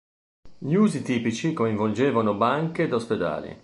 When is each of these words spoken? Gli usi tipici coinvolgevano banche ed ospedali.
Gli 0.57 0.73
usi 0.73 1.03
tipici 1.03 1.53
coinvolgevano 1.53 2.33
banche 2.33 2.85
ed 2.85 2.93
ospedali. 2.93 3.55